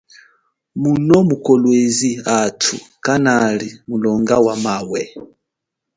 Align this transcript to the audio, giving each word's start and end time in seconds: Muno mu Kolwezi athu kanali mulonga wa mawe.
Muno 0.81 1.17
mu 1.27 1.35
Kolwezi 1.45 2.09
athu 2.39 2.75
kanali 3.03 3.67
mulonga 3.87 4.35
wa 4.45 4.55
mawe. 4.65 5.01